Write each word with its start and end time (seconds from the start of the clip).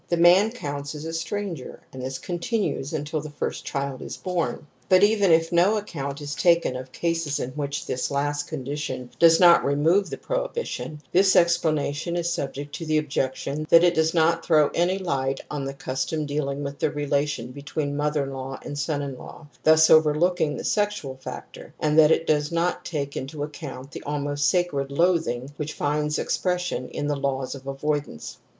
The 0.09 0.17
man 0.17 0.51
counts 0.51 0.95
as 0.95 1.05
a 1.05 1.13
stranger, 1.13 1.79
and 1.93 2.01
this 2.01 2.17
continues 2.17 2.91
until 2.91 3.21
the 3.21 3.29
first 3.29 3.65
child 3.65 4.01
is 4.01 4.17
bom. 4.17 4.65
But 4.89 5.03
even 5.03 5.31
if 5.31 5.51
no 5.51 5.77
account 5.77 6.21
is 6.21 6.33
taken 6.33 6.75
of 6.75 6.91
cases 6.91 7.39
in 7.39 7.51
which 7.51 7.85
this 7.85 8.09
last 8.09 8.47
condition 8.47 9.11
does 9.19 9.39
not 9.39 9.63
remove 9.63 10.09
the 10.09 10.17
prohibition, 10.17 11.01
this 11.11 11.35
explanation 11.35 12.15
is 12.15 12.33
subject 12.33 12.73
to 12.73 12.85
the 12.87 12.97
objection 12.97 13.67
that 13.69 13.83
it 13.83 13.93
does 13.93 14.11
not 14.11 14.43
throw 14.43 14.69
any 14.69 14.97
light 14.97 15.39
on 15.51 15.65
the 15.65 15.73
custom 15.75 16.25
dealing 16.25 16.63
with 16.63 16.79
the 16.79 16.89
relation 16.89 17.51
between 17.51 17.95
mother 17.95 18.23
in 18.23 18.33
law 18.33 18.57
and 18.63 18.79
son 18.79 19.03
in 19.03 19.15
law, 19.15 19.49
thus 19.61 19.87
overlooking 19.91 20.57
the 20.57 20.63
sexual 20.63 21.15
factor, 21.17 21.75
and 21.79 21.99
that 21.99 22.09
it 22.09 22.25
does 22.25 22.51
not 22.51 22.83
take 22.83 23.15
into 23.15 23.43
account 23.43 23.91
the 23.91 24.01
almost 24.01 24.49
sacred 24.49 24.91
loathing 24.91 25.51
which 25.57 25.73
finds 25.73 26.17
expression 26.17 26.89
in 26.89 27.05
the 27.05 27.15
laws 27.15 27.53
of 27.53 27.67
avoidance 27.67 28.39
^^. 28.43 28.45